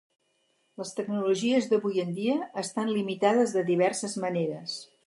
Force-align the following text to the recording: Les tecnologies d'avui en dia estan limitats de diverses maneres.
Les 0.81 0.93
tecnologies 0.99 1.69
d'avui 1.75 2.03
en 2.07 2.17
dia 2.17 2.39
estan 2.65 2.93
limitats 2.97 3.57
de 3.61 3.67
diverses 3.73 4.23
maneres. 4.27 4.81